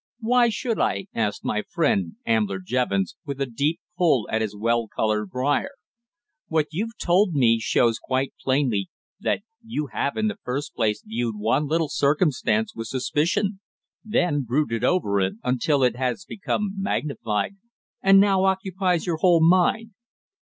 [0.21, 4.87] "Why should I?" asked my friend, Ambler Jevons, with a deep pull at his well
[4.87, 5.69] coloured briar.
[6.47, 11.35] "What you've told me shows quite plainly that you have in the first place viewed
[11.37, 13.59] one little circumstance with suspicion,
[14.03, 17.57] then brooded over it until it has become magnified
[18.01, 19.91] and now occupies your whole mind.